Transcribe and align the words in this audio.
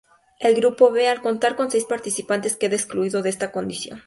El 0.39 0.55
grupo 0.55 0.89
B, 0.89 1.07
al 1.07 1.21
contar 1.21 1.55
con 1.55 1.69
seis 1.69 1.85
participantes 1.85 2.55
queda 2.55 2.75
excluido 2.75 3.21
de 3.21 3.29
esta 3.29 3.51
condición. 3.51 3.99